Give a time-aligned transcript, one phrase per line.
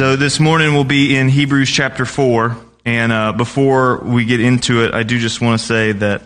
[0.00, 2.56] So this morning we'll be in Hebrews chapter 4.
[2.86, 6.22] And uh, before we get into it, I do just want to say that,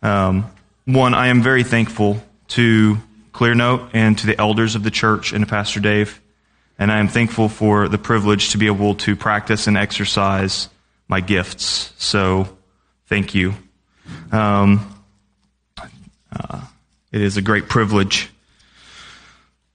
[0.00, 0.48] um,
[0.84, 2.98] one, I am very thankful to
[3.32, 6.20] Clearnote and to the elders of the church and to Pastor Dave.
[6.78, 10.68] And I am thankful for the privilege to be able to practice and exercise
[11.08, 11.92] my gifts.
[11.98, 12.56] So
[13.06, 13.54] thank you.
[14.30, 15.02] Um,
[15.76, 16.60] uh,
[17.10, 18.30] it is a great privilege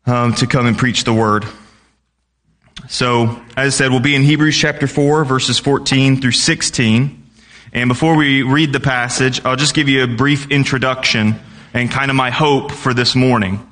[0.06, 1.44] um, to come and preach the word.
[2.88, 7.23] So, as I said, we'll be in Hebrews chapter 4, verses 14 through 16.
[7.73, 11.39] And before we read the passage, I'll just give you a brief introduction
[11.73, 13.67] and kind of my hope for this morning.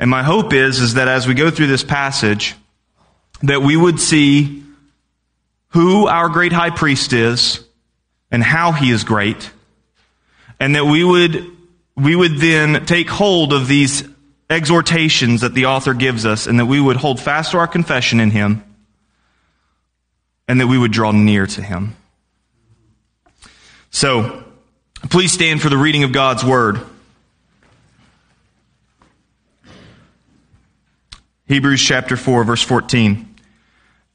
[0.00, 2.56] And my hope is, is that as we go through this passage,
[3.42, 4.64] that we would see
[5.68, 7.64] who our great high priest is
[8.32, 9.50] and how he is great,
[10.58, 11.46] and that we would,
[11.94, 14.02] we would then take hold of these
[14.54, 18.20] exhortations that the author gives us and that we would hold fast to our confession
[18.20, 18.64] in him
[20.48, 21.96] and that we would draw near to him.
[23.90, 24.44] So,
[25.10, 26.80] please stand for the reading of God's word.
[31.46, 33.34] Hebrews chapter 4 verse 14.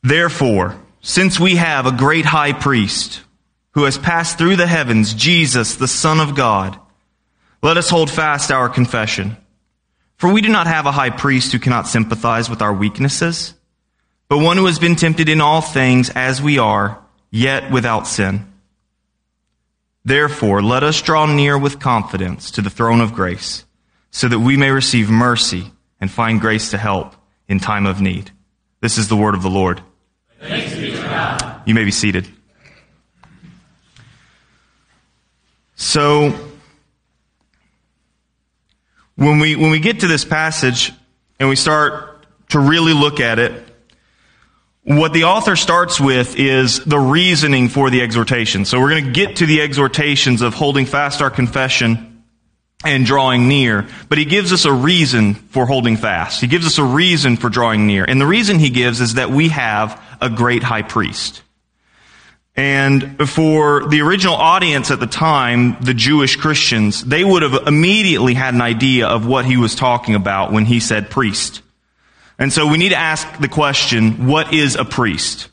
[0.02, 3.22] Therefore, since we have a great high priest
[3.72, 6.78] who has passed through the heavens, Jesus, the Son of God,
[7.62, 9.38] let us hold fast our confession.
[10.20, 13.54] For we do not have a high priest who cannot sympathize with our weaknesses,
[14.28, 17.00] but one who has been tempted in all things as we are,
[17.32, 18.46] yet without sin.
[20.04, 23.64] Therefore, let us draw near with confidence to the throne of grace,
[24.12, 27.16] so that we may receive mercy and find grace to help
[27.48, 28.30] in time of need.
[28.82, 29.82] This is the word of the Lord.
[31.66, 32.28] You may be seated.
[35.78, 36.34] So,
[39.20, 40.94] when we, when we get to this passage
[41.40, 43.66] and we start to really look at it,
[44.84, 48.64] what the author starts with is the reasoning for the exhortation.
[48.64, 52.24] So we're going to get to the exhortations of holding fast our confession
[52.86, 53.88] and drawing near.
[54.08, 56.40] But he gives us a reason for holding fast.
[56.40, 58.06] He gives us a reason for drawing near.
[58.06, 61.44] And the reason he gives is that we have a great high priest.
[62.60, 68.34] And for the original audience at the time, the Jewish Christians, they would have immediately
[68.34, 71.62] had an idea of what he was talking about when he said priest.
[72.38, 75.48] And so we need to ask the question, what is a priest?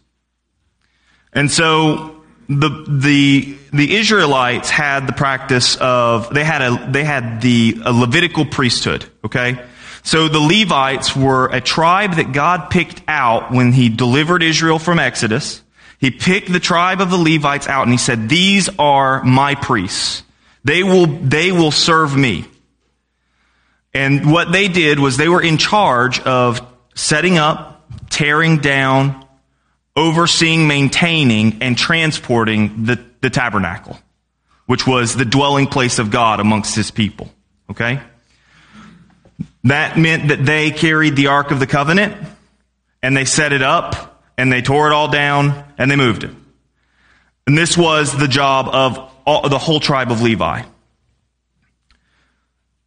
[1.33, 7.41] And so the, the, the Israelites had the practice of, they had a, they had
[7.41, 9.65] the Levitical priesthood, okay?
[10.03, 14.99] So the Levites were a tribe that God picked out when he delivered Israel from
[14.99, 15.63] Exodus.
[15.99, 20.23] He picked the tribe of the Levites out and he said, these are my priests.
[20.65, 22.45] They will, they will serve me.
[23.95, 26.61] And what they did was they were in charge of
[26.95, 29.25] setting up, tearing down,
[29.95, 33.99] overseeing, maintaining, and transporting the, the tabernacle,
[34.67, 37.33] which was the dwelling place of God amongst his people.
[37.71, 38.01] Okay?
[39.65, 42.17] That meant that they carried the Ark of the Covenant
[43.03, 44.06] and they set it up
[44.39, 46.31] and they tore it all down and they moved it.
[47.47, 50.63] And this was the job of all, the whole tribe of Levi.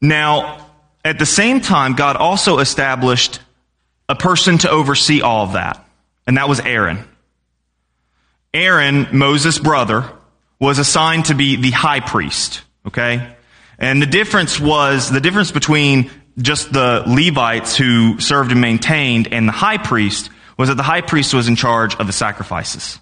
[0.02, 0.68] Now,
[1.04, 3.40] at the same time, God also established
[4.08, 5.86] a person to oversee all of that,
[6.26, 7.06] and that was Aaron.
[8.54, 10.10] Aaron, Moses' brother,
[10.60, 13.36] was assigned to be the high priest, okay?
[13.78, 19.48] And the difference was, the difference between just the Levites who served and maintained and
[19.48, 23.00] the high priest was that the high priest was in charge of the sacrifices.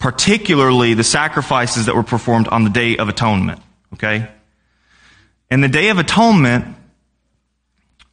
[0.00, 3.62] Particularly the sacrifices that were performed on the Day of Atonement.
[3.94, 4.28] Okay?
[5.50, 6.76] And the Day of Atonement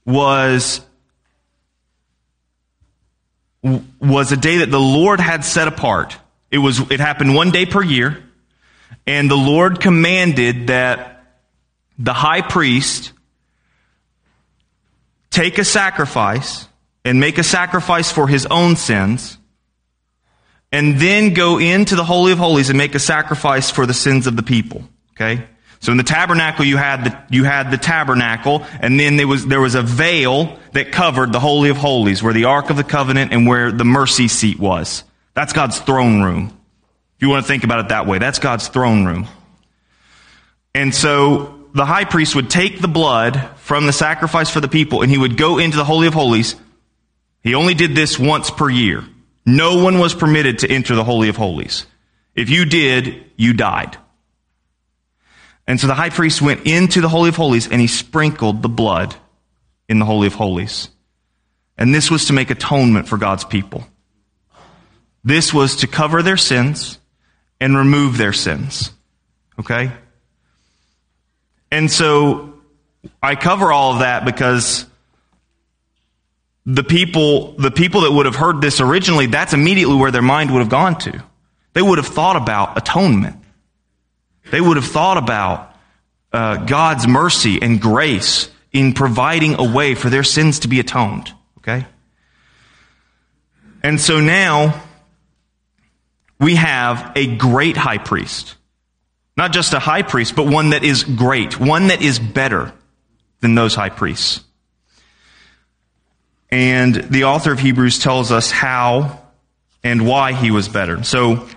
[0.06, 0.82] was
[4.00, 6.16] was a day that the Lord had set apart.
[6.52, 8.24] It was it happened one day per year,
[9.08, 11.26] and the Lord commanded that
[11.98, 13.12] the high priest
[15.32, 16.68] take a sacrifice
[17.06, 19.38] and make a sacrifice for his own sins,
[20.72, 24.26] and then go into the Holy of Holies and make a sacrifice for the sins
[24.26, 24.84] of the people.
[25.12, 25.46] Okay?
[25.80, 29.46] So in the tabernacle, you had the, you had the tabernacle, and then there was,
[29.46, 32.86] there was a veil that covered the Holy of Holies, where the Ark of the
[32.86, 35.04] Covenant and where the mercy seat was.
[35.34, 36.58] That's God's throne room.
[37.18, 39.28] If you want to think about it that way, that's God's throne room.
[40.74, 45.02] And so the high priest would take the blood from the sacrifice for the people,
[45.02, 46.56] and he would go into the Holy of Holies,
[47.44, 49.04] he only did this once per year.
[49.46, 51.86] No one was permitted to enter the Holy of Holies.
[52.34, 53.98] If you did, you died.
[55.68, 58.70] And so the high priest went into the Holy of Holies and he sprinkled the
[58.70, 59.16] blood
[59.88, 60.90] in the Holy of Holies.
[61.78, 63.86] And this was to make atonement for God's people.
[65.24, 67.00] This was to cover their sins
[67.60, 68.92] and remove their sins.
[69.60, 69.92] Okay?
[71.72, 72.54] And so
[73.22, 74.86] I cover all of that because
[76.66, 80.52] the people, the people that would have heard this originally, that's immediately where their mind
[80.52, 81.24] would have gone to.
[81.74, 83.38] They would have thought about atonement.
[84.52, 85.76] They would have thought about
[86.32, 91.34] uh, God's mercy and grace in providing a way for their sins to be atoned.
[91.60, 91.86] Okay?
[93.82, 94.82] And so now
[96.40, 98.56] we have a great high priest.
[99.36, 102.74] Not just a high priest, but one that is great, one that is better
[103.42, 104.42] than those high priests.
[106.54, 109.20] And the author of Hebrews tells us how
[109.84, 111.02] and why he was better.
[111.02, 111.50] So,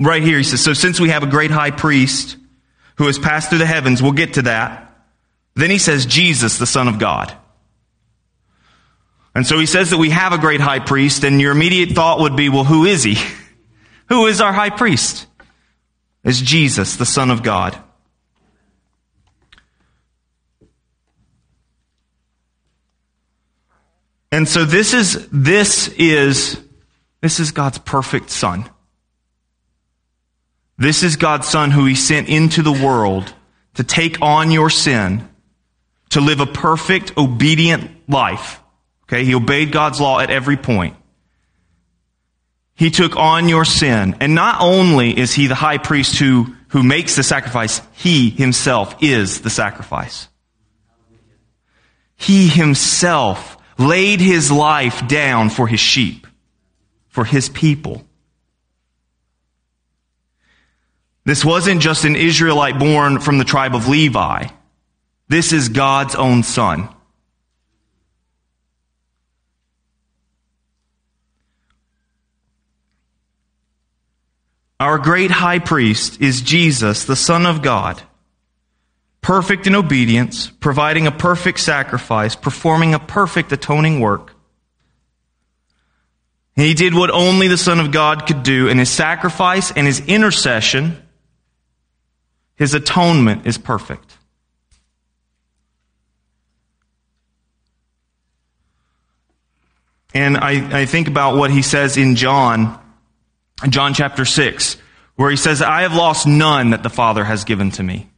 [0.00, 2.38] right here he says, So since we have a great high priest
[2.96, 4.96] who has passed through the heavens, we'll get to that.
[5.56, 7.36] Then he says, Jesus, the Son of God.
[9.34, 12.20] And so he says that we have a great high priest, and your immediate thought
[12.20, 13.18] would be, well, who is he?
[14.08, 15.26] who is our high priest?
[16.24, 17.78] It's Jesus, the Son of God.
[24.34, 26.60] And so this is, this is,
[27.20, 28.68] this is God's perfect Son.
[30.76, 33.32] This is God's Son who He sent into the world
[33.74, 35.28] to take on your sin,
[36.10, 38.60] to live a perfect, obedient life
[39.04, 40.96] Okay, he obeyed God's law at every point.
[42.74, 44.16] He took on your sin.
[44.20, 48.96] And not only is he the high priest who, who makes the sacrifice, he himself
[49.00, 50.28] is the sacrifice.
[52.16, 56.26] He himself laid his life down for his sheep,
[57.08, 58.04] for his people.
[61.24, 64.48] This wasn't just an Israelite born from the tribe of Levi.
[65.28, 66.88] This is God's own son.
[74.78, 78.02] Our great high priest is Jesus, the Son of God,
[79.24, 84.34] perfect in obedience, providing a perfect sacrifice, performing a perfect atoning work.
[86.56, 90.00] He did what only the Son of God could do, and his sacrifice and his
[90.00, 91.02] intercession,
[92.56, 94.18] his atonement is perfect.
[100.12, 102.78] And I, I think about what he says in John
[103.70, 104.76] John chapter 6,
[105.16, 108.10] where he says, I have lost none that the Father has given to me.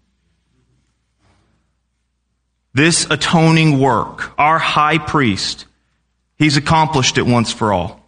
[2.76, 5.64] This atoning work, our high priest,
[6.36, 8.04] he's accomplished it once for all.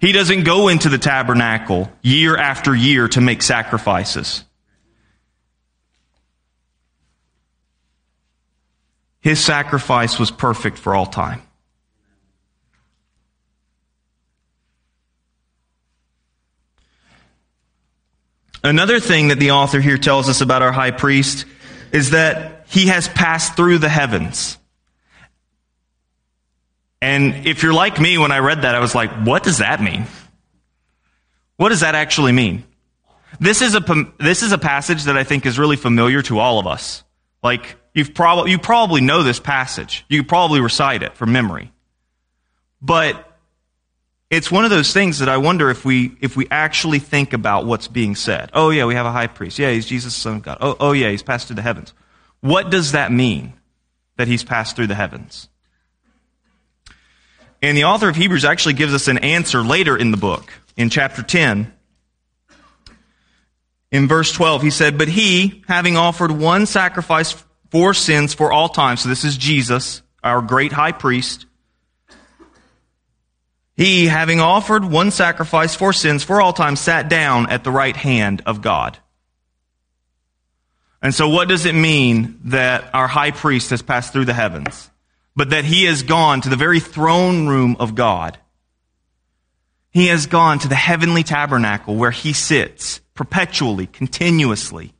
[0.00, 4.42] He doesn't go into the tabernacle year after year to make sacrifices.
[9.20, 11.42] His sacrifice was perfect for all time.
[18.64, 21.44] Another thing that the author here tells us about our high priest
[21.92, 24.58] is that he has passed through the heavens.
[27.00, 29.80] And if you're like me, when I read that, I was like, what does that
[29.80, 30.06] mean?
[31.56, 32.64] What does that actually mean?
[33.38, 36.58] This is a, this is a passage that I think is really familiar to all
[36.58, 37.04] of us.
[37.42, 40.04] Like, you've probably, you probably know this passage.
[40.08, 41.72] You probably recite it from memory.
[42.80, 43.26] But
[44.30, 47.66] it's one of those things that I wonder if we if we actually think about
[47.66, 48.50] what's being said.
[48.52, 49.58] Oh yeah, we have a high priest.
[49.58, 50.58] Yeah, he's Jesus, the Son of God.
[50.60, 51.94] Oh, oh yeah, he's passed through the heavens.
[52.40, 53.54] What does that mean
[54.16, 55.48] that he's passed through the heavens?
[57.62, 60.90] And the author of Hebrews actually gives us an answer later in the book, in
[60.90, 61.72] chapter 10.
[63.90, 68.68] In verse 12, he said, But he, having offered one sacrifice for sins for all
[68.68, 71.46] time, so this is Jesus, our great high priest,
[73.76, 77.96] he, having offered one sacrifice for sins for all time, sat down at the right
[77.96, 78.98] hand of God.
[81.02, 84.90] And so what does it mean that our high priest has passed through the heavens?
[85.34, 88.38] But that he has gone to the very throne room of God.
[89.90, 94.94] He has gone to the heavenly tabernacle where he sits perpetually, continuously,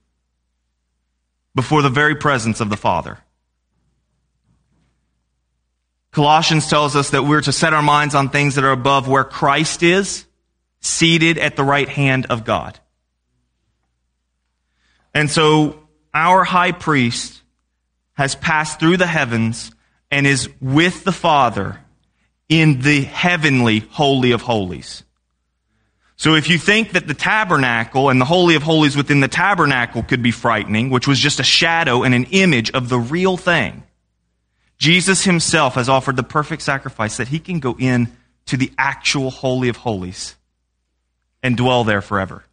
[1.55, 3.19] before the very presence of the Father.
[6.13, 9.25] Colossians tells us that we're to set our minds on things that are above where
[9.25, 10.25] Christ is,
[10.81, 12.79] seated at the right hand of God.
[15.13, 15.86] And so
[16.17, 17.43] our high priest
[18.15, 19.71] has passed through the heavens
[20.11, 21.79] and is with the Father
[22.49, 25.05] in the heavenly Holy of Holies.
[26.17, 30.03] So if you think that the tabernacle and the Holy of Holies within the tabernacle
[30.03, 33.83] could be frightening, which was just a shadow and an image of the real thing,
[34.79, 38.11] Jesus himself has offered the perfect sacrifice that he can go in
[38.47, 40.35] to the actual Holy of Holies
[41.43, 42.45] and dwell there forever.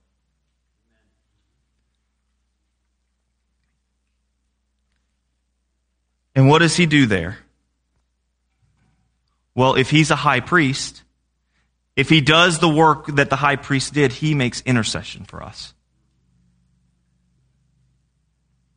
[6.35, 7.37] And what does he do there?
[9.55, 11.03] Well, if he's a high priest,
[11.95, 15.73] if he does the work that the high priest did, he makes intercession for us.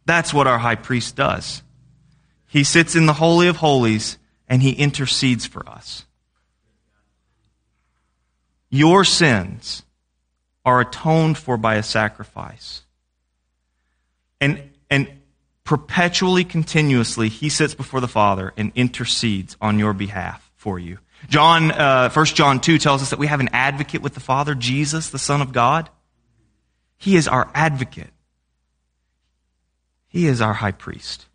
[0.05, 1.63] That's what our high priest does.
[2.47, 6.05] He sits in the Holy of Holies and he intercedes for us.
[8.71, 9.83] Your sins
[10.65, 12.83] are atoned for by a sacrifice.
[14.41, 15.09] And, and
[15.67, 20.99] perpetually, continuously, he sits before the Father and intercedes on your behalf for you.
[21.29, 24.55] John, uh, 1 John 2 tells us that we have an advocate with the Father,
[24.55, 25.91] Jesus, the Son of God.
[26.97, 28.11] He is our advocate.
[30.09, 31.27] He is our high priest.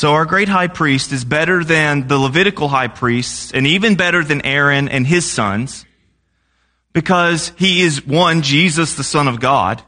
[0.00, 4.24] So our great high priest is better than the Levitical high priests and even better
[4.24, 5.84] than Aaron and his sons
[6.94, 9.82] because he is one, Jesus, the Son of God,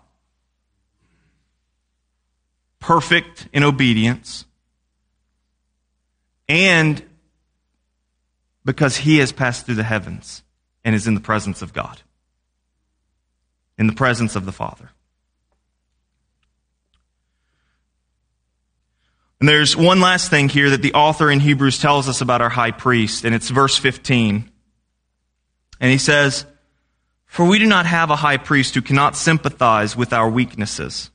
[2.79, 4.45] perfect in obedience,
[6.47, 7.03] and
[8.67, 10.43] because he has passed through the heavens
[10.85, 12.03] and is in the presence of God,
[13.79, 14.91] in the presence of the Father.
[19.43, 22.49] And there's one last thing here that the author in Hebrews tells us about our
[22.49, 24.49] high priest, and it's verse 15.
[25.81, 26.47] And he says,
[27.27, 31.11] For we do not have a high priest who cannot sympathize with our weaknesses,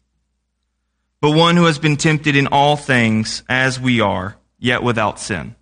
[1.22, 5.56] but one who has been tempted in all things as we are, yet without sin.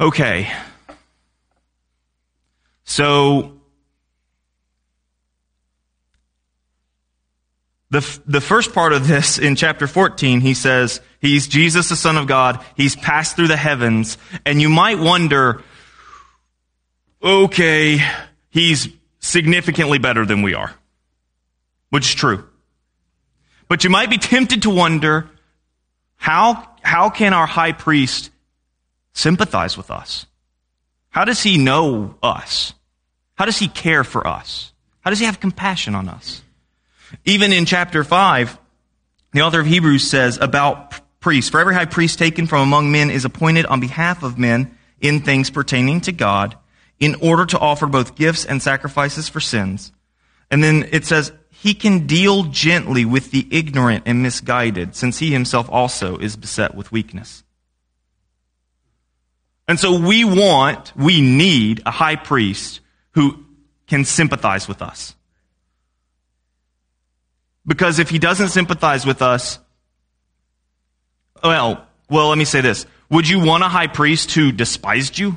[0.00, 0.52] Okay.
[2.82, 3.57] So,
[7.90, 12.16] The, the first part of this in chapter 14, he says, He's Jesus, the Son
[12.18, 12.62] of God.
[12.76, 14.18] He's passed through the heavens.
[14.44, 15.62] And you might wonder,
[17.22, 17.98] okay,
[18.50, 18.88] he's
[19.20, 20.74] significantly better than we are,
[21.88, 22.46] which is true.
[23.68, 25.28] But you might be tempted to wonder,
[26.16, 28.30] how, how can our high priest
[29.12, 30.26] sympathize with us?
[31.10, 32.74] How does he know us?
[33.34, 34.72] How does he care for us?
[35.00, 36.42] How does he have compassion on us?
[37.24, 38.58] Even in chapter 5,
[39.32, 43.10] the author of Hebrews says about priests, for every high priest taken from among men
[43.10, 46.56] is appointed on behalf of men in things pertaining to God
[46.98, 49.92] in order to offer both gifts and sacrifices for sins.
[50.50, 55.32] And then it says, he can deal gently with the ignorant and misguided, since he
[55.32, 57.42] himself also is beset with weakness.
[59.66, 62.80] And so we want, we need a high priest
[63.12, 63.44] who
[63.86, 65.14] can sympathize with us.
[67.68, 69.58] Because if he doesn't sympathize with us,
[71.44, 72.86] well, well, let me say this.
[73.10, 75.36] Would you want a high priest who despised you?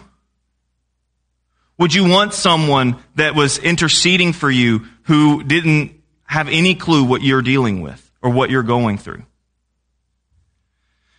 [1.77, 7.21] Would you want someone that was interceding for you who didn't have any clue what
[7.21, 9.23] you're dealing with or what you're going through?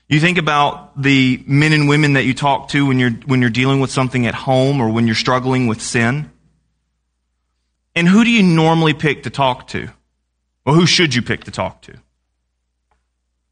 [0.08, 3.50] You think about the men and women that you talk to when you're, when you're
[3.50, 6.30] dealing with something at home or when you're struggling with sin.
[7.94, 9.90] And who do you normally pick to talk to?
[10.64, 11.94] Well, who should you pick to talk to?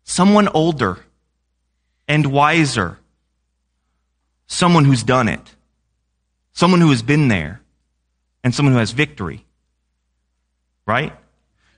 [0.04, 0.98] Someone older
[2.08, 2.98] and wiser.
[4.46, 5.54] Someone who's done it.
[6.52, 7.60] Someone who has been there.
[8.42, 9.44] And someone who has victory.
[10.86, 11.12] Right?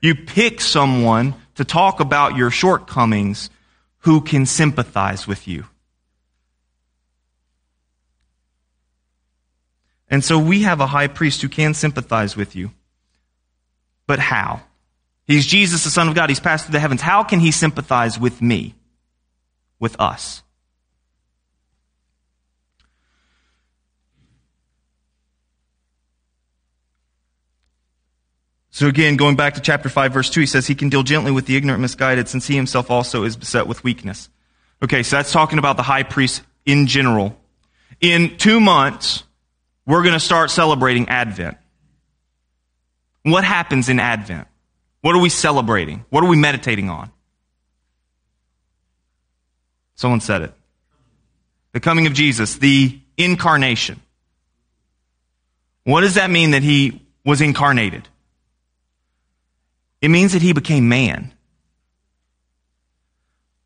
[0.00, 3.50] You pick someone to talk about your shortcomings
[3.98, 5.66] who can sympathize with you.
[10.08, 12.70] And so we have a high priest who can sympathize with you.
[14.06, 14.62] But how?
[15.32, 16.28] He's Jesus, the Son of God.
[16.28, 17.00] He's passed through the heavens.
[17.00, 18.74] How can he sympathize with me?
[19.80, 20.42] With us?
[28.70, 31.30] So again, going back to chapter 5, verse 2, he says he can deal gently
[31.30, 34.28] with the ignorant misguided since he himself also is beset with weakness.
[34.82, 37.38] Okay, so that's talking about the high priest in general.
[38.00, 39.24] In two months,
[39.86, 41.56] we're going to start celebrating Advent.
[43.22, 44.48] What happens in Advent?
[45.02, 46.04] What are we celebrating?
[46.10, 47.10] What are we meditating on?
[49.94, 50.54] Someone said it.
[51.72, 54.00] The coming of Jesus, the incarnation.
[55.84, 58.08] What does that mean that he was incarnated?
[60.00, 61.32] It means that he became man.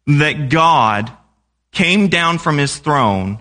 [0.06, 1.10] That God
[1.70, 3.40] came down from his throne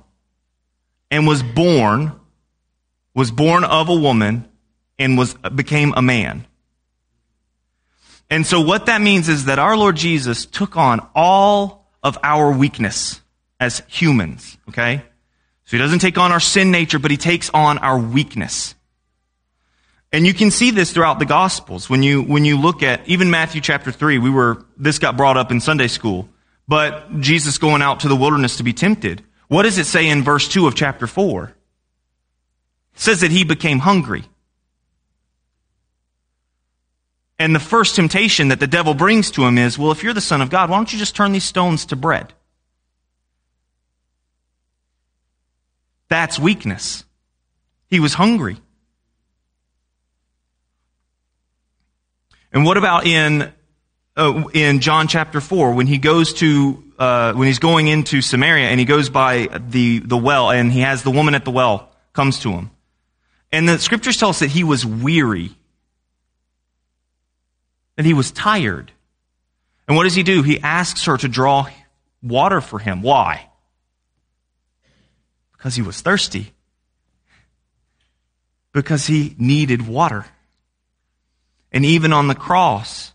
[1.10, 2.14] and was born
[3.16, 4.46] was born of a woman,
[5.00, 6.46] and was, became a man.
[8.30, 12.52] And so what that means is that our Lord Jesus took on all of our
[12.52, 13.22] weakness
[13.60, 15.04] as humans, okay?
[15.66, 18.76] So he doesn't take on our sin nature, but he takes on our weakness.
[20.12, 21.90] And you can see this throughout the Gospels.
[21.90, 25.38] When you, when you look at even Matthew chapter 3, we were, this got brought
[25.38, 26.30] up in Sunday school,
[26.68, 29.24] but Jesus going out to the wilderness to be tempted.
[29.48, 31.46] What does it say in verse 2 of chapter 4?
[32.96, 34.24] It says that he became hungry.
[37.38, 40.22] And the first temptation that the devil brings to him is, well, if you're the
[40.22, 42.34] Son of God, why don't you just turn these stones to bread?
[46.08, 47.04] That's weakness.
[47.88, 48.58] He was hungry.
[52.54, 53.52] And what about in
[54.16, 58.68] uh, in John chapter four when he goes to uh, when he's going into Samaria
[58.70, 61.92] and he goes by the the well and he has the woman at the well
[62.14, 62.72] comes to him,
[63.52, 65.52] and the scriptures tell us that he was weary,
[67.96, 68.92] that he was tired,
[69.88, 70.42] and what does he do?
[70.42, 71.68] He asks her to draw
[72.22, 73.02] water for him.
[73.02, 73.50] Why?
[75.54, 76.54] Because he was thirsty.
[78.72, 80.26] Because he needed water.
[81.72, 83.14] And even on the cross,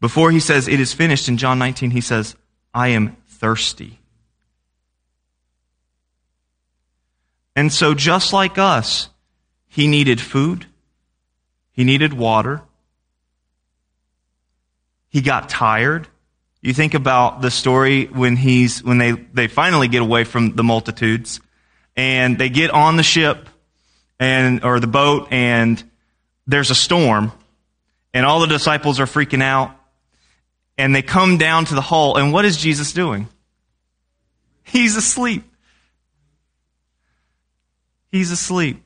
[0.00, 2.36] before he says it is finished in John 19, he says,
[2.72, 3.98] I am thirsty.
[7.56, 9.10] And so, just like us,
[9.66, 10.66] he needed food,
[11.72, 12.62] he needed water,
[15.10, 16.08] he got tired.
[16.62, 20.64] You think about the story when he's when they, they finally get away from the
[20.64, 21.40] multitudes
[21.96, 23.48] and they get on the ship
[24.18, 25.82] and or the boat and
[26.46, 27.32] there's a storm
[28.12, 29.76] and all the disciples are freaking out.
[30.76, 33.28] And they come down to the hull, and what is Jesus doing?
[34.62, 35.44] He's asleep.
[38.10, 38.82] He's asleep.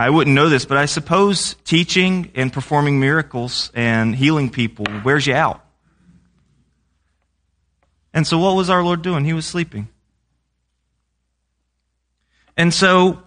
[0.00, 5.26] I wouldn't know this, but I suppose teaching and performing miracles and healing people wears
[5.26, 5.62] you out.
[8.14, 9.26] And so, what was our Lord doing?
[9.26, 9.88] He was sleeping.
[12.56, 13.22] And so,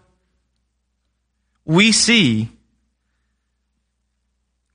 [1.63, 2.49] we see,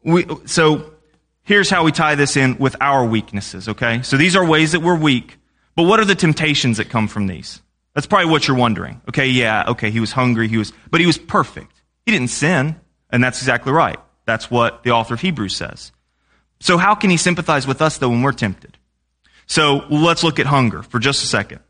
[0.05, 0.93] we, so
[1.43, 4.03] here's how we tie this in with our weaknesses, okay?
[4.03, 5.37] So these are ways that we're weak,
[5.75, 7.61] but what are the temptations that come from these?
[7.95, 9.03] That's probably what you're wondering.
[9.09, 11.78] Okay, yeah, okay, he was hungry, he was, but he was perfect.
[12.09, 13.99] He didn't sin, and that's exactly right.
[14.25, 15.93] That's what the author of Hebrews says.
[16.59, 18.79] So how can he sympathize with us though when we're tempted?
[19.45, 21.61] So let's look at hunger for just a second.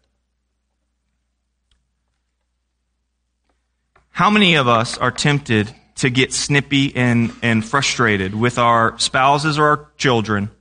[4.11, 9.59] How many of us are tempted to get snippy and, and frustrated with our spouses
[9.59, 10.53] or our children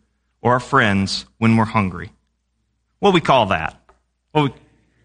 [0.42, 2.10] or our friends when we're hungry?
[2.98, 3.80] What we call that?
[4.34, 4.52] We,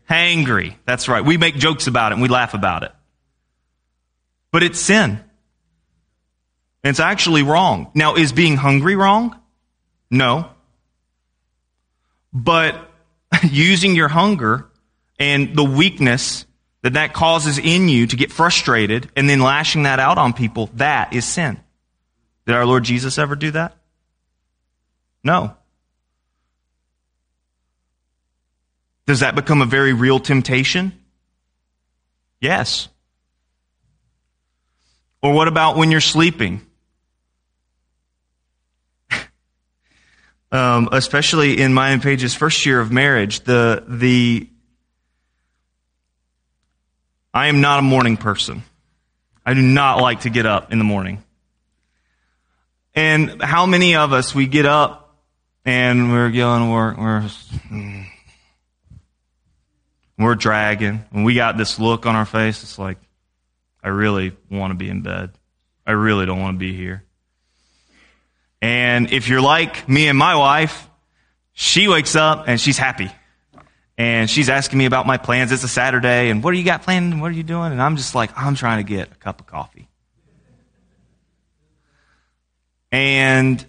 [0.09, 0.77] hangry.
[0.87, 1.23] That's right.
[1.23, 2.93] We make jokes about it and we laugh about it.
[4.53, 5.19] But it's sin.
[6.85, 7.91] It's actually wrong.
[7.95, 9.37] Now, is being hungry wrong?
[10.11, 10.51] No.
[12.33, 12.91] But
[13.51, 14.69] using your hunger
[15.19, 16.45] and the weakness
[16.83, 20.69] that that causes in you to get frustrated and then lashing that out on people,
[20.75, 21.59] that is sin.
[22.47, 23.77] Did our Lord Jesus ever do that?
[25.25, 25.57] No.
[29.07, 30.93] Does that become a very real temptation?
[32.41, 32.89] Yes.
[35.23, 36.67] Or what about when you're sleeping?
[40.53, 44.49] um, especially in my and Paige's first year of marriage, the the
[47.35, 48.63] I am not a morning person.
[49.45, 51.23] I do not like to get up in the morning.
[52.95, 55.17] And how many of us, we get up
[55.65, 57.31] and we're going to work, we're,
[60.19, 62.63] we're dragging, and we got this look on our face.
[62.63, 62.99] It's like,
[63.83, 65.31] I really want to be in bed.
[65.87, 67.05] I really don't want to be here.
[68.61, 70.89] And if you're like me and my wife,
[71.53, 73.11] she wakes up and she's happy
[73.99, 75.53] and she's asking me about my plans.
[75.53, 77.21] It's a Saturday, and what do you got planned?
[77.21, 77.73] What are you doing?
[77.73, 79.89] And I'm just like, I'm trying to get a cup of coffee.
[82.91, 83.65] And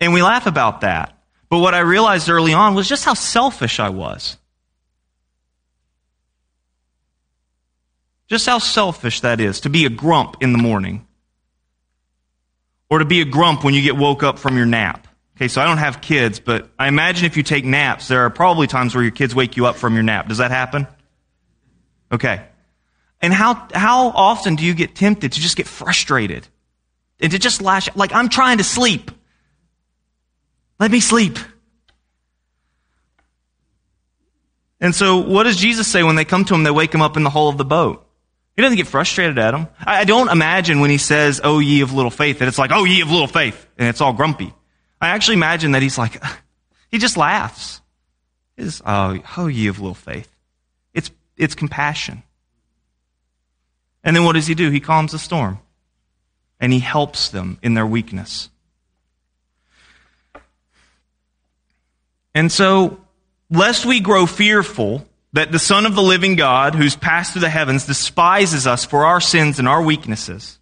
[0.00, 1.18] and we laugh about that.
[1.48, 4.36] But what I realized early on was just how selfish I was.
[8.28, 11.06] Just how selfish that is to be a grump in the morning.
[12.90, 15.06] Or to be a grump when you get woke up from your nap.
[15.36, 18.30] Okay, so I don't have kids, but I imagine if you take naps, there are
[18.30, 20.28] probably times where your kids wake you up from your nap.
[20.28, 20.86] Does that happen?
[22.10, 22.44] Okay.
[23.20, 26.46] And how, how often do you get tempted to just get frustrated
[27.20, 29.10] and to just lash, out like, I'm trying to sleep.
[30.78, 31.38] Let me sleep.
[34.80, 36.62] And so, what does Jesus say when they come to him?
[36.62, 38.07] They wake him up in the hull of the boat.
[38.58, 39.68] He doesn't get frustrated at them.
[39.78, 42.82] I don't imagine when he says, Oh, ye of little faith, that it's like, Oh,
[42.82, 44.52] ye of little faith, and it's all grumpy.
[45.00, 46.20] I actually imagine that he's like,
[46.90, 47.80] he just laughs.
[48.56, 50.28] He's, oh, oh, ye of little faith.
[50.92, 52.24] It's, it's compassion.
[54.02, 54.70] And then what does he do?
[54.70, 55.60] He calms the storm.
[56.58, 58.50] And he helps them in their weakness.
[62.34, 62.98] And so,
[63.50, 67.48] lest we grow fearful that the Son of the living God, who's passed through the
[67.48, 70.58] heavens, despises us for our sins and our weaknesses,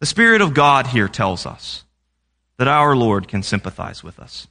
[0.00, 1.84] the Spirit of God here tells us
[2.58, 4.46] that our Lord can sympathize with us.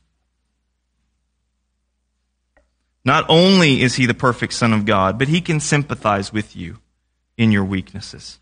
[3.04, 6.80] Not only is he the perfect Son of God, but he can sympathize with you
[7.38, 8.41] in your weaknesses.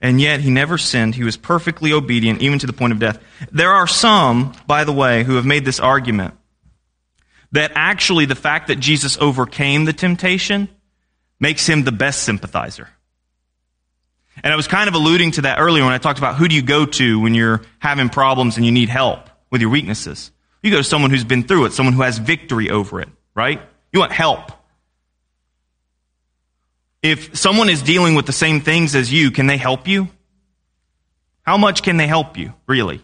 [0.00, 1.14] And yet he never sinned.
[1.14, 3.22] He was perfectly obedient, even to the point of death.
[3.50, 6.34] There are some, by the way, who have made this argument
[7.52, 10.68] that actually the fact that Jesus overcame the temptation
[11.40, 12.88] makes him the best sympathizer.
[14.42, 16.54] And I was kind of alluding to that earlier when I talked about who do
[16.54, 20.30] you go to when you're having problems and you need help with your weaknesses.
[20.62, 23.60] You go to someone who's been through it, someone who has victory over it, right?
[23.92, 24.52] You want help.
[27.02, 30.08] If someone is dealing with the same things as you, can they help you?
[31.42, 33.02] How much can they help you, really?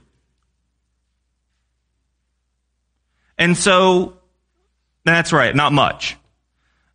[3.38, 4.18] And so,
[5.04, 6.16] that's right, not much.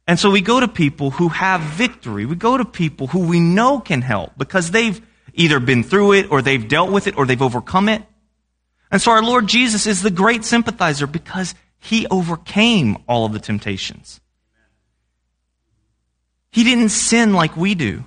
[0.07, 2.25] And so we go to people who have victory.
[2.25, 5.01] We go to people who we know can help because they've
[5.33, 8.03] either been through it or they've dealt with it or they've overcome it.
[8.89, 13.39] And so our Lord Jesus is the great sympathizer because he overcame all of the
[13.39, 14.21] temptations.
[16.51, 18.05] He didn't sin like we do.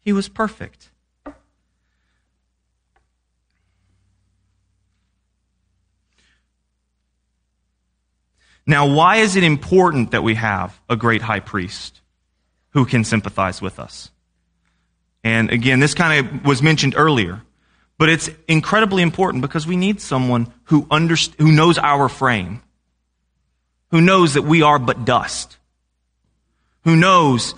[0.00, 0.90] He was perfect.
[8.66, 12.00] Now, why is it important that we have a great high priest
[12.70, 14.10] who can sympathize with us?
[15.24, 17.42] And again, this kind of was mentioned earlier,
[17.98, 22.62] but it's incredibly important because we need someone who, underst- who knows our frame,
[23.90, 25.58] who knows that we are but dust,
[26.84, 27.54] who knows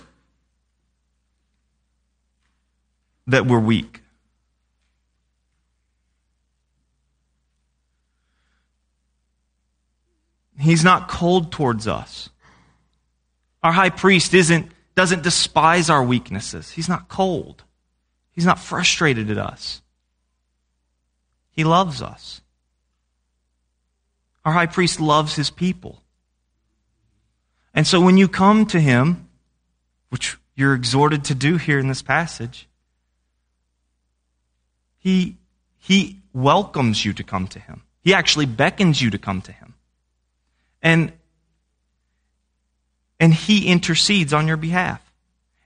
[3.27, 4.01] that we're weak.
[10.57, 12.29] He's not cold towards us.
[13.61, 16.71] Our high priest isn't, doesn't despise our weaknesses.
[16.71, 17.63] He's not cold.
[18.31, 19.81] He's not frustrated at us.
[21.51, 22.41] He loves us.
[24.43, 26.01] Our high priest loves his people.
[27.75, 29.27] And so when you come to him,
[30.09, 32.69] which you're exhorted to do here in this passage,
[34.97, 35.35] he,
[35.77, 37.83] he welcomes you to come to him.
[38.01, 39.73] He actually beckons you to come to him.
[40.81, 41.11] And,
[43.19, 45.01] and he intercedes on your behalf.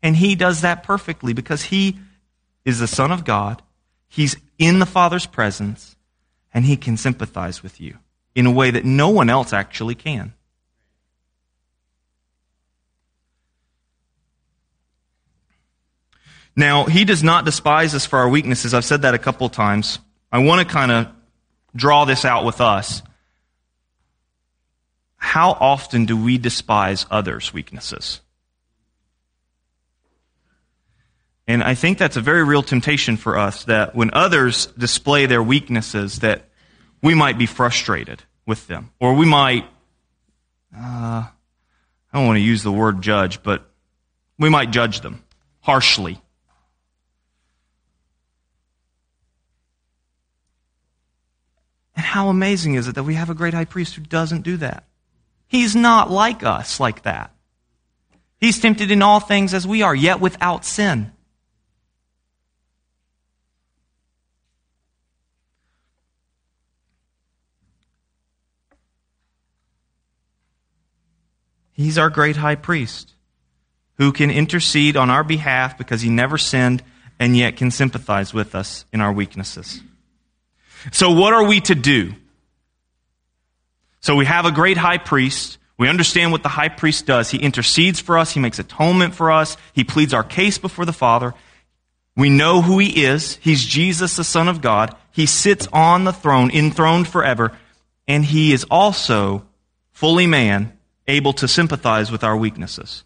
[0.02, 2.00] And he does that perfectly because he
[2.66, 3.62] is the Son of God.
[4.08, 5.96] He's in the Father's presence,
[6.54, 8.00] and he can sympathize with you
[8.34, 10.34] in a way that no one else actually can.
[16.60, 18.74] Now, he does not despise us for our weaknesses.
[18.74, 19.98] I've said that a couple of times.
[20.30, 21.08] I want to kind of
[21.74, 23.02] draw this out with us.
[25.16, 28.20] How often do we despise others' weaknesses?
[31.48, 35.42] And I think that's a very real temptation for us that when others display their
[35.42, 36.50] weaknesses, that
[37.02, 38.92] we might be frustrated with them.
[39.00, 39.64] Or we might,
[40.76, 41.32] uh, I
[42.14, 43.66] don't want to use the word judge, but
[44.38, 45.24] we might judge them
[45.62, 46.22] harshly.
[52.20, 54.84] How amazing is it that we have a great high priest who doesn't do that?
[55.48, 57.34] He's not like us like that.
[58.42, 61.14] He's tempted in all things as we are, yet without sin.
[71.72, 73.14] He's our great high priest
[73.94, 76.84] who can intercede on our behalf because he never sinned
[77.18, 79.82] and yet can sympathize with us in our weaknesses.
[80.92, 82.14] So, what are we to do?
[84.00, 85.58] So, we have a great high priest.
[85.78, 87.32] We understand what the high priest does.
[87.32, 90.94] He intercedes for us, he makes atonement for us, he pleads our case before the
[90.94, 91.34] Father.
[92.16, 93.36] We know who he is.
[93.38, 94.94] He's Jesus, the Son of God.
[95.12, 97.58] He sits on the throne, enthroned forever,
[98.08, 99.46] and he is also
[99.92, 103.04] fully man, able to sympathize with our weaknesses.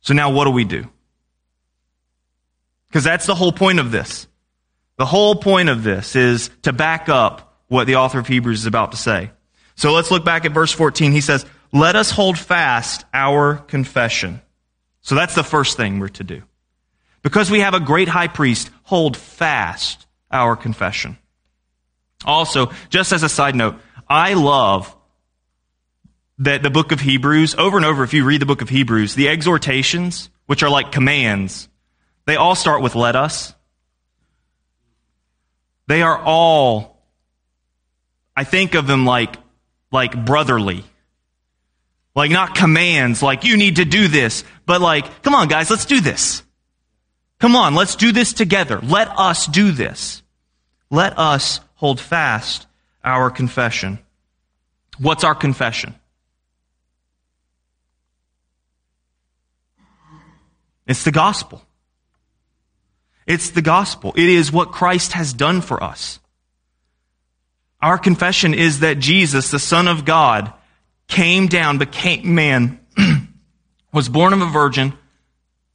[0.00, 0.86] So now what do we do?
[2.88, 4.27] Because that's the whole point of this.
[4.98, 8.66] The whole point of this is to back up what the author of Hebrews is
[8.66, 9.30] about to say.
[9.76, 11.12] So let's look back at verse 14.
[11.12, 14.42] He says, Let us hold fast our confession.
[15.00, 16.42] So that's the first thing we're to do.
[17.22, 21.16] Because we have a great high priest, hold fast our confession.
[22.24, 23.76] Also, just as a side note,
[24.08, 24.94] I love
[26.38, 29.14] that the book of Hebrews, over and over, if you read the book of Hebrews,
[29.14, 31.68] the exhortations, which are like commands,
[32.26, 33.54] they all start with let us.
[35.88, 37.02] They are all,
[38.36, 39.36] I think of them like,
[39.90, 40.84] like brotherly.
[42.14, 45.86] Like not commands, like you need to do this, but like, come on guys, let's
[45.86, 46.42] do this.
[47.38, 48.80] Come on, let's do this together.
[48.80, 50.22] Let us do this.
[50.90, 52.66] Let us hold fast
[53.02, 53.98] our confession.
[54.98, 55.94] What's our confession?
[60.86, 61.62] It's the gospel.
[63.28, 64.14] It's the gospel.
[64.16, 66.18] It is what Christ has done for us.
[67.82, 70.50] Our confession is that Jesus, the Son of God,
[71.08, 72.80] came down, became man,
[73.92, 74.94] was born of a virgin,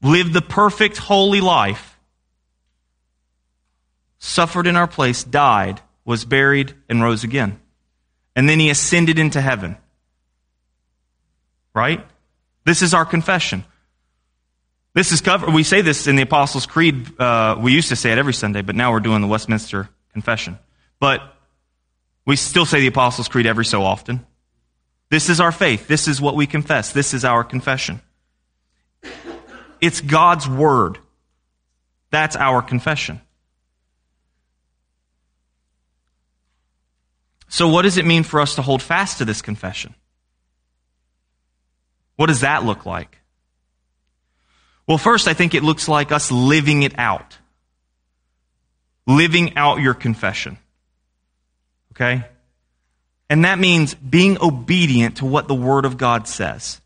[0.02, 1.98] lived the perfect, holy life,
[4.18, 7.60] suffered in our place, died, was buried, and rose again.
[8.36, 9.78] And then he ascended into heaven.
[11.76, 12.04] Right?
[12.66, 13.63] This is our confession.
[14.93, 15.53] This is covered.
[15.53, 17.19] We say this in the Apostles' Creed.
[17.19, 20.60] Uh, we used to say it every Sunday, but now we're doing the Westminster Confession.
[20.99, 21.21] But
[22.25, 24.25] we still say the Apostles' Creed every so often.
[25.10, 25.88] This is our faith.
[25.88, 26.93] This is what we confess.
[26.93, 28.01] This is our confession.
[29.82, 30.99] It's God's Word.
[32.12, 33.19] That's our confession.
[37.49, 39.93] So, what does it mean for us to hold fast to this confession?
[42.15, 43.19] What does that look like?
[44.88, 47.38] Well, first, I think it looks like us living it out.
[49.08, 50.58] Living out your confession.
[51.91, 52.26] Okay?
[53.30, 56.82] And that means being obedient to what the Word of God says.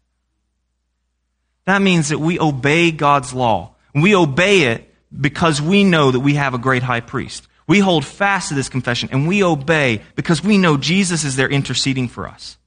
[1.66, 3.74] That means that we obey God's law.
[3.94, 7.48] We obey it because we know that we have a great high priest.
[7.68, 11.50] We hold fast to this confession and we obey because we know Jesus is there
[11.50, 12.58] interceding for us.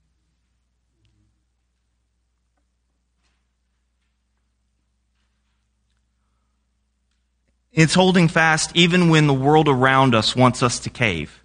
[7.80, 11.42] It's holding fast even when the world around us wants us to cave,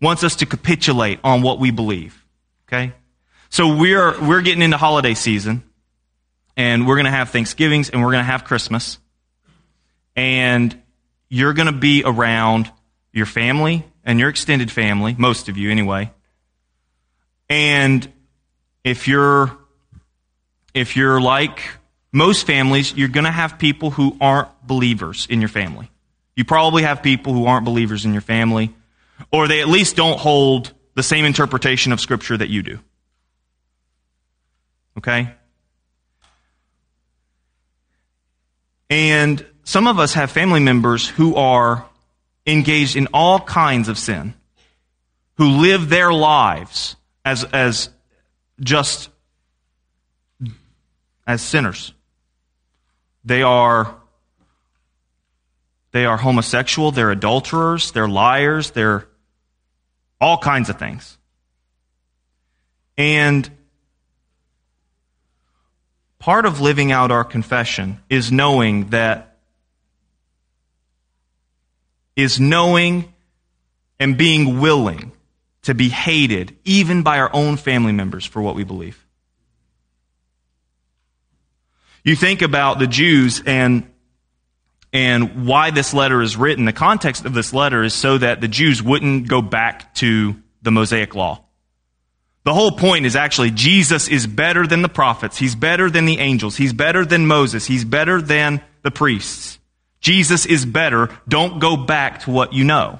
[0.00, 2.24] wants us to capitulate on what we believe.
[2.66, 2.94] Okay?
[3.50, 5.62] So we're, we're getting into holiday season,
[6.56, 8.98] and we're going to have Thanksgivings, and we're going to have Christmas.
[10.16, 10.80] And
[11.28, 12.72] you're going to be around
[13.12, 16.10] your family and your extended family, most of you anyway.
[17.50, 18.10] And
[18.84, 19.54] if you're,
[20.72, 21.60] if you're like
[22.12, 25.90] most families, you're going to have people who aren't believers in your family.
[26.36, 28.74] You probably have people who aren't believers in your family,
[29.30, 32.78] or they at least don't hold the same interpretation of Scripture that you do.
[34.98, 35.32] Okay?
[38.90, 41.86] And some of us have family members who are
[42.46, 44.34] engaged in all kinds of sin,
[45.38, 47.88] who live their lives as, as
[48.60, 49.08] just
[51.26, 51.94] as sinners.
[53.24, 53.96] They are
[55.92, 59.06] they are homosexual, they're adulterers, they're liars, they're
[60.20, 61.18] all kinds of things.
[62.96, 63.50] And
[66.18, 69.36] part of living out our confession is knowing that
[72.16, 73.12] is knowing
[73.98, 75.12] and being willing
[75.62, 79.04] to be hated even by our own family members for what we believe.
[82.04, 83.88] You think about the Jews and
[84.92, 86.66] and why this letter is written.
[86.66, 90.70] The context of this letter is so that the Jews wouldn't go back to the
[90.70, 91.44] Mosaic law.
[92.44, 95.38] The whole point is actually Jesus is better than the prophets.
[95.38, 96.56] He's better than the angels.
[96.56, 97.66] He's better than Moses.
[97.66, 99.58] He's better than the priests.
[100.00, 101.08] Jesus is better.
[101.28, 102.98] Don't go back to what you know.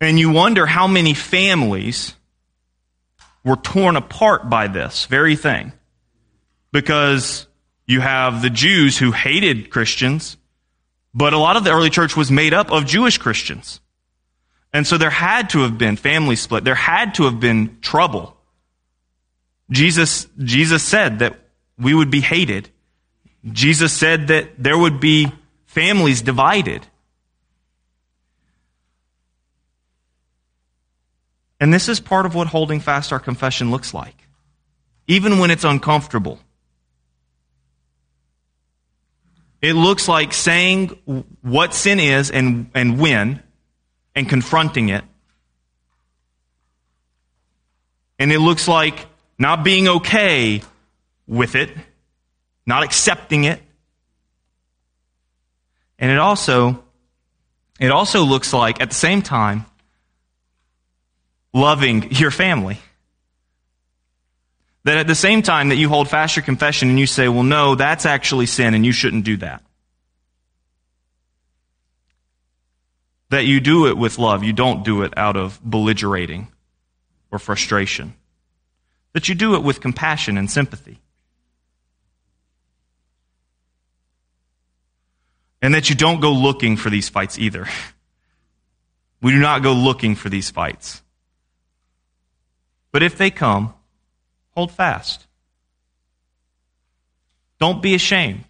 [0.00, 2.14] And you wonder how many families
[3.44, 5.72] were torn apart by this very thing.
[6.72, 7.46] Because
[7.86, 10.36] you have the Jews who hated Christians,
[11.12, 13.80] but a lot of the early church was made up of Jewish Christians.
[14.72, 16.64] And so there had to have been family split.
[16.64, 18.36] There had to have been trouble.
[19.70, 21.38] Jesus, Jesus said that
[21.78, 22.70] we would be hated.
[23.52, 25.30] Jesus said that there would be
[25.66, 26.86] families divided.
[31.64, 34.14] And this is part of what holding fast our confession looks like,
[35.06, 36.38] even when it's uncomfortable.
[39.62, 40.88] It looks like saying
[41.40, 43.42] what sin is and, and when
[44.14, 45.04] and confronting it.
[48.18, 49.06] And it looks like
[49.38, 50.60] not being okay
[51.26, 51.70] with it,
[52.66, 53.62] not accepting it.
[55.98, 56.84] And it also
[57.80, 59.64] it also looks like at the same time
[61.54, 62.78] loving your family.
[64.82, 67.42] That at the same time that you hold fast your confession and you say, well,
[67.42, 69.62] no, that's actually sin and you shouldn't do that.
[73.30, 74.44] That you do it with love.
[74.44, 76.48] You don't do it out of belligerating
[77.30, 78.14] or frustration.
[79.14, 80.98] That you do it with compassion and sympathy.
[85.62, 87.66] And that you don't go looking for these fights either.
[89.22, 91.00] We do not go looking for these fights.
[92.94, 93.74] But if they come,
[94.50, 95.26] hold fast.
[97.58, 98.44] Don't be ashamed.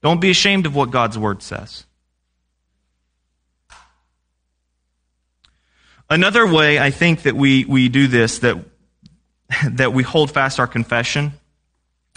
[0.00, 1.84] Don't be ashamed of what God's word says.
[6.08, 8.56] Another way I think that we, we do this, that,
[9.72, 11.34] that we hold fast our confession,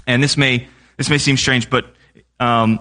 [0.08, 1.94] and this may, this may seem strange, but
[2.40, 2.80] um,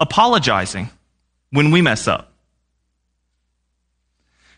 [0.00, 0.88] apologizing
[1.50, 2.32] when we mess up.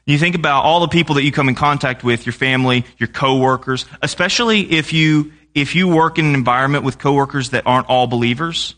[0.08, 3.08] You think about all the people that you come in contact with, your family, your
[3.08, 8.06] coworkers, especially if you if you work in an environment with coworkers that aren't all
[8.06, 8.74] believers.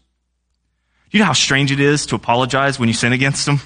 [1.12, 3.60] You know how strange it is to apologize when you sin against them?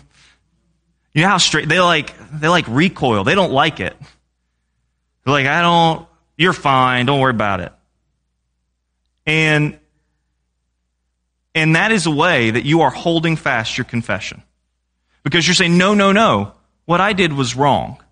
[1.15, 3.25] You know how straight they like they like recoil.
[3.25, 3.97] They don't like it.
[5.25, 7.73] They're like, I don't you're fine, don't worry about it.
[9.25, 9.79] And
[11.55, 14.43] and that is a way that you are holding fast your confession.
[15.23, 16.53] Because you're saying, no, no, no.
[16.85, 18.03] What I did was wrong.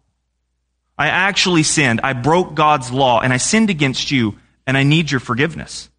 [0.99, 2.01] I actually sinned.
[2.03, 5.91] I broke God's law and I sinned against you and I need your forgiveness.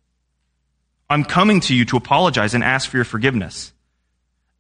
[1.10, 3.74] I'm coming to you to apologize and ask for your forgiveness.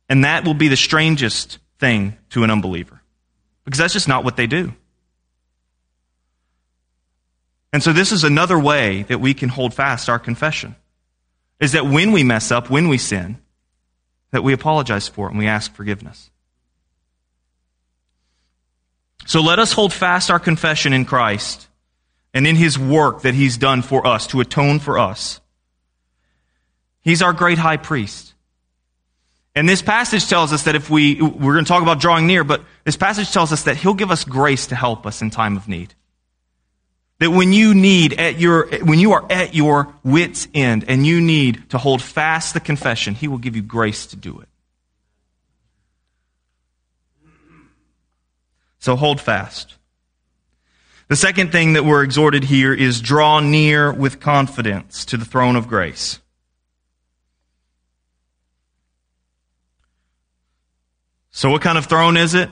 [0.09, 3.01] And that will be the strangest thing to an unbeliever
[3.65, 4.73] because that's just not what they do.
[7.71, 10.75] And so this is another way that we can hold fast our confession
[11.59, 13.37] is that when we mess up, when we sin,
[14.31, 16.29] that we apologize for it and we ask forgiveness.
[19.25, 21.67] So let us hold fast our confession in Christ
[22.33, 25.39] and in his work that he's done for us to atone for us.
[27.01, 28.33] He's our great high priest.
[29.55, 32.43] And this passage tells us that if we, we're going to talk about drawing near,
[32.43, 35.57] but this passage tells us that he'll give us grace to help us in time
[35.57, 35.93] of need.
[37.19, 41.21] That when you need at your, when you are at your wit's end and you
[41.21, 44.49] need to hold fast the confession, he will give you grace to do it.
[48.83, 49.77] So hold fast.
[51.07, 55.55] The second thing that we're exhorted here is draw near with confidence to the throne
[55.55, 56.19] of grace.
[61.31, 62.49] So, what kind of throne is it?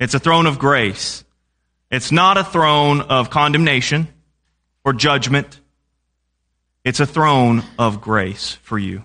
[0.00, 1.22] It's a throne of grace.
[1.90, 4.08] It's not a throne of condemnation
[4.86, 5.60] or judgment.
[6.82, 9.04] It's a throne of grace for you.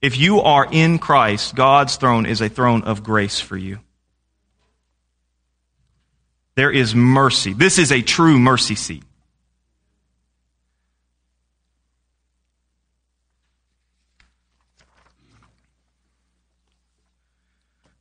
[0.00, 3.80] If you are in Christ, God's throne is a throne of grace for you.
[6.54, 7.52] There is mercy.
[7.52, 9.04] This is a true mercy seat.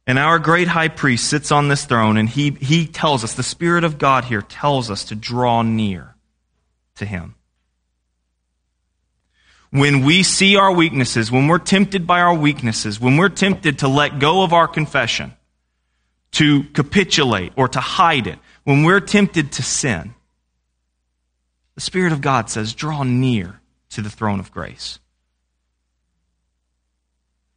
[0.07, 3.43] And our great high priest sits on this throne, and he, he tells us, the
[3.43, 6.15] Spirit of God here tells us to draw near
[6.95, 7.35] to him
[9.71, 13.87] when we see our weaknesses, when we're tempted by our weaknesses, when we're tempted to
[13.87, 15.33] let go of our confession,
[16.31, 20.13] to capitulate or to hide it, when we're tempted to sin,
[21.75, 23.59] the Spirit of God says, draw near
[23.91, 24.99] to the throne of grace.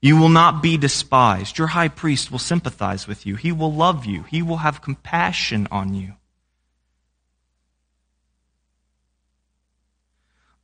[0.01, 1.59] You will not be despised.
[1.59, 3.37] Your high priest will sympathize with you.
[3.37, 4.25] He will love you.
[4.25, 6.15] He will have compassion on you.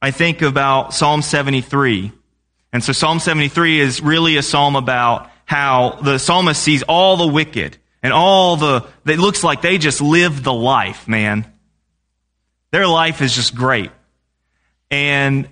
[0.01, 2.12] I think about Psalm 73.
[2.72, 7.26] And so Psalm 73 is really a psalm about how the psalmist sees all the
[7.26, 11.51] wicked and all the, it looks like they just live the life, man.
[12.70, 13.90] Their life is just great.
[14.90, 15.49] And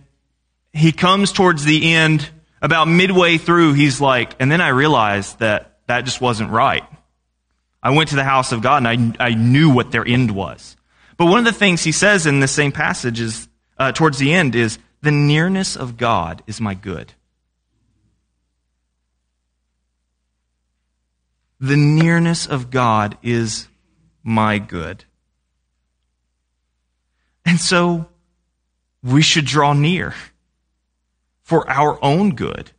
[0.72, 2.28] he comes towards the end,
[2.62, 6.84] about midway through, he's like, and then I realized that that just wasn't right.
[7.82, 10.76] I went to the house of God and I, I knew what their end was.
[11.16, 13.48] But one of the things he says in the same passage is
[13.78, 17.12] uh, towards the end is the nearness of God is my good.
[21.60, 23.68] The nearness of God is
[24.22, 25.04] my good.
[27.44, 28.06] And so
[29.02, 30.14] we should draw near
[31.42, 32.72] for our own good.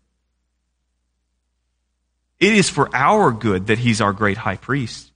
[2.39, 5.11] It is for our good that he's our great high priest.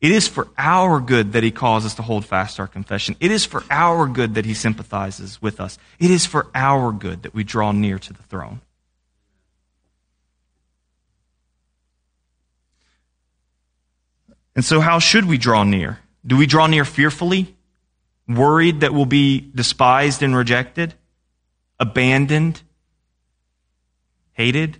[0.00, 3.16] It is for our good that he calls us to hold fast our confession.
[3.18, 5.76] It is for our good that he sympathizes with us.
[5.98, 8.60] It is for our good that we draw near to the throne.
[14.54, 16.00] And so, how should we draw near?
[16.26, 17.56] Do we draw near fearfully,
[18.26, 20.94] worried that we'll be despised and rejected,
[21.78, 22.62] abandoned,
[24.32, 24.78] hated?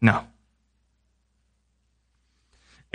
[0.00, 0.26] No.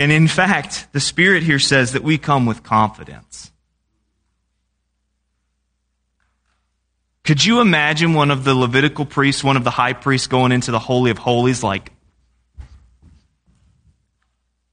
[0.00, 3.52] And in fact, the Spirit here says that we come with confidence.
[7.22, 10.70] Could you imagine one of the Levitical priests, one of the high priests going into
[10.70, 11.92] the Holy of Holies like,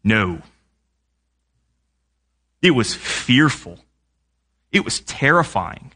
[0.02, 0.42] no.
[2.62, 3.80] It was fearful.
[4.72, 5.92] It was terrifying.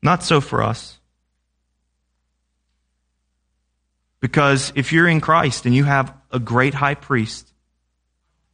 [0.00, 0.98] Not so for us.
[4.24, 7.52] Because if you're in Christ and you have a great high priest,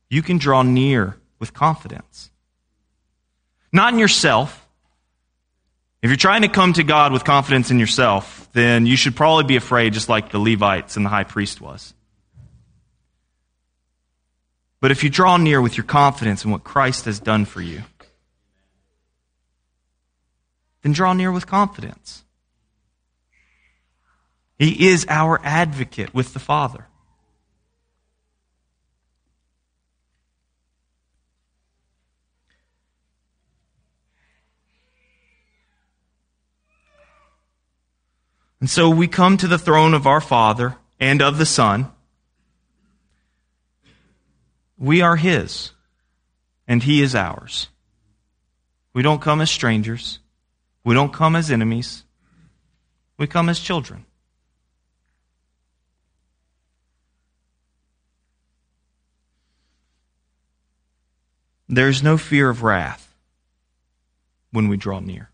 [0.09, 2.33] you can draw near with confidence.
[3.71, 4.67] Not in yourself.
[6.03, 9.45] If you're trying to come to God with confidence in yourself, then you should probably
[9.45, 11.95] be afraid, just like the Levites and the high priest was.
[14.81, 17.83] But if you draw near with your confidence in what Christ has done for you,
[20.83, 22.25] then draw near with confidence.
[24.61, 26.87] He is our advocate with the Father.
[38.61, 41.91] And so we come to the throne of our Father and of the Son
[44.77, 45.73] we are His,
[46.69, 47.69] and He is ours.
[48.93, 50.19] We don't come as strangers.
[50.85, 52.05] We don't come as enemies.
[53.17, 54.05] We come as children.
[61.73, 63.15] There's no fear of wrath
[64.51, 65.31] when we draw near.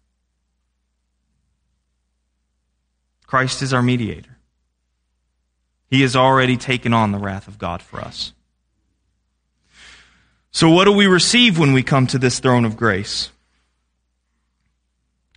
[3.26, 4.37] Christ is our mediator.
[5.89, 8.34] He has already taken on the wrath of God for us.
[10.51, 13.30] So, what do we receive when we come to this throne of grace?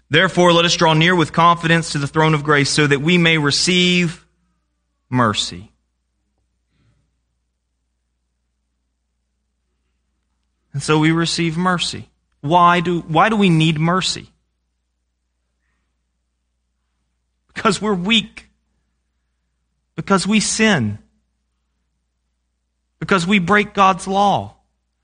[0.09, 3.17] Therefore, let us draw near with confidence to the throne of grace so that we
[3.17, 4.25] may receive
[5.09, 5.68] mercy.
[10.73, 12.09] And so we receive mercy.
[12.41, 14.29] Why do, why do we need mercy?
[17.53, 18.47] Because we're weak.
[19.95, 20.99] Because we sin.
[22.99, 24.55] Because we break God's law.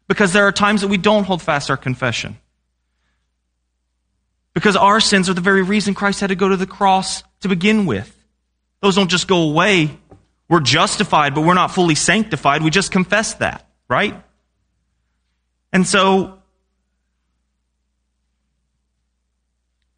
[0.08, 2.38] Because there are times that we don't hold fast our confession.
[4.54, 7.50] Because our sins are the very reason Christ had to go to the cross to
[7.50, 8.12] begin with.
[8.82, 9.98] Those don't just go away.
[10.48, 12.64] We're justified, but we're not fully sanctified.
[12.64, 14.24] We just confess that, right?
[15.76, 16.40] And so,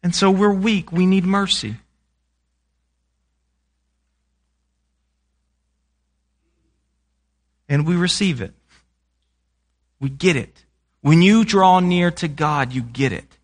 [0.02, 0.90] and so we're weak.
[0.90, 1.76] We need mercy.
[7.68, 8.54] And we receive it.
[10.00, 10.64] We get it.
[11.02, 13.38] When you draw near to God, you get it.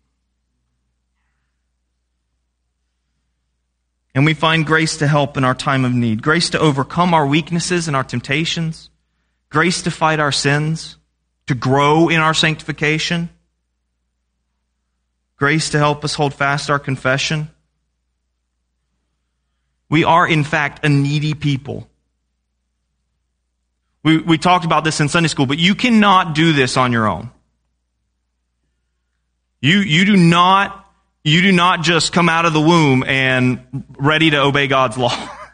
[4.13, 7.25] And we find grace to help in our time of need, grace to overcome our
[7.25, 8.89] weaknesses and our temptations,
[9.49, 10.97] grace to fight our sins,
[11.47, 13.29] to grow in our sanctification,
[15.37, 17.49] grace to help us hold fast our confession.
[19.89, 21.87] We are, in fact, a needy people.
[24.03, 27.07] We, we talked about this in Sunday school, but you cannot do this on your
[27.07, 27.31] own.
[29.61, 30.87] You, you do not,
[31.23, 35.15] you do not just come out of the womb and ready to obey God's law.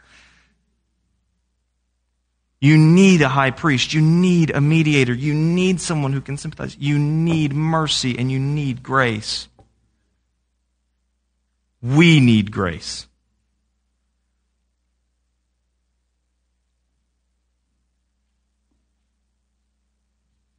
[2.62, 3.92] You need a high priest.
[3.92, 5.12] You need a mediator.
[5.12, 6.76] You need someone who can sympathize.
[6.78, 9.48] You need mercy and you need grace.
[11.82, 13.08] We need grace.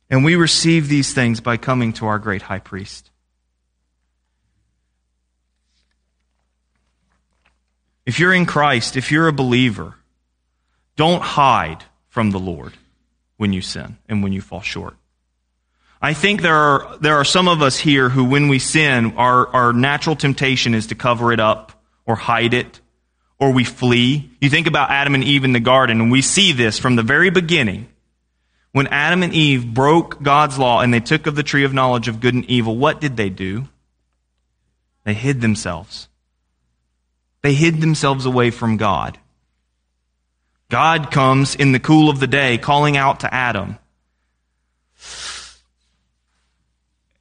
[0.09, 3.11] And we receive these things by coming to our great high priest.
[8.05, 9.95] If you're in Christ, if you're a believer,
[10.97, 12.73] don't hide from the Lord
[13.37, 14.95] when you sin and when you fall short.
[15.99, 19.47] I think there are, there are some of us here who, when we sin, our,
[19.47, 21.71] our natural temptation is to cover it up
[22.05, 22.81] or hide it
[23.39, 24.29] or we flee.
[24.39, 27.03] You think about Adam and Eve in the garden, and we see this from the
[27.03, 27.87] very beginning
[28.73, 32.07] When Adam and Eve broke God's law and they took of the tree of knowledge
[32.07, 33.67] of good and evil, what did they do?
[35.03, 36.09] They hid themselves.
[37.41, 39.17] They hid themselves away from God.
[40.73, 43.77] God comes in the cool of the day calling out to Adam.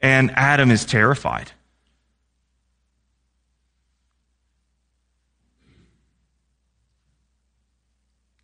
[0.00, 1.53] And Adam is terrified.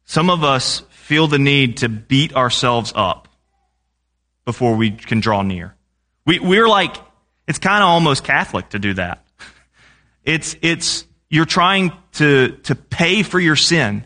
[0.04, 3.28] Some of us feel the need to beat ourselves up
[4.44, 5.74] before we can draw near.
[6.26, 6.94] We, we're like,
[7.46, 9.24] it's kind of almost Catholic to do that.
[10.22, 14.04] It's, it's, you're trying to, to pay for your sin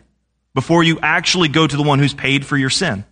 [0.53, 3.05] before you actually go to the one who's paid for your sin.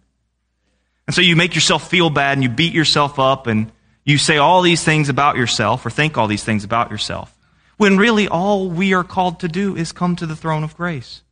[1.07, 3.71] And so you make yourself feel bad and you beat yourself up and
[4.03, 7.35] you say all these things about yourself or think all these things about yourself.
[7.77, 11.23] When really all we are called to do is come to the throne of grace.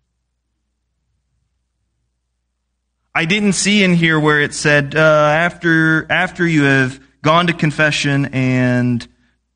[3.13, 7.53] I didn't see in here where it said uh, after after you have gone to
[7.53, 9.05] confession and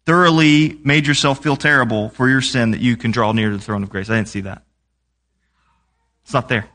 [0.06, 3.64] thoroughly made yourself feel terrible for your sin that you can draw near to the
[3.64, 4.10] throne of grace.
[4.10, 4.64] I didn't see that.
[6.24, 6.68] It's not there.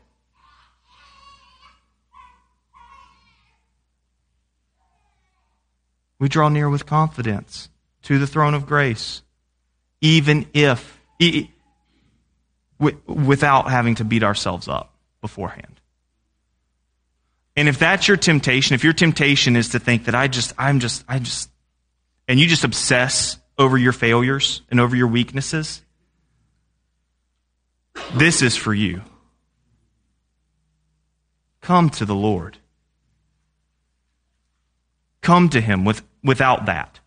[6.19, 7.69] We draw near with confidence
[8.03, 9.21] to the throne of grace,
[10.01, 10.99] even if,
[13.07, 15.79] without having to beat ourselves up beforehand.
[17.55, 20.79] And if that's your temptation, if your temptation is to think that I just, I'm
[20.79, 21.49] just, I just,
[22.27, 25.81] and you just obsess over your failures and over your weaknesses,
[28.15, 29.01] this is for you.
[31.69, 32.57] Come to the Lord.
[35.21, 36.99] Come to Him with, without that.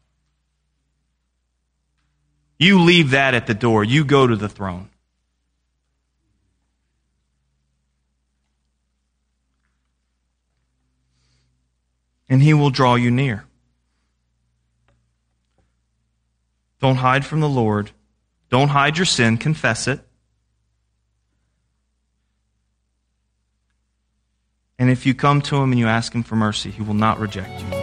[2.61, 3.83] You leave that at the door.
[3.83, 4.89] You go to the throne.
[12.29, 13.45] And He will draw you near.
[16.79, 17.91] Don't hide from the Lord.
[18.49, 19.39] Don't hide your sin.
[19.39, 20.07] Confess it.
[24.79, 27.21] And if you come to him and you ask him for mercy, he will not
[27.21, 27.82] reject you.